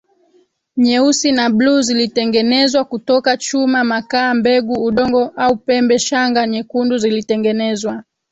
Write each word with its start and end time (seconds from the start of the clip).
nyeusi 0.77 1.31
na 1.31 1.49
bluu 1.49 1.81
zilitengenezwa 1.81 2.85
kutoka 2.85 3.37
chuma 3.37 3.83
makaa 3.83 4.33
mbegu 4.33 4.73
udongo 4.83 5.23
au 5.35 5.55
pembe 5.57 5.99
Shanga 5.99 6.47
nyekundu 6.47 6.97
zilitengenezwa 6.97 8.03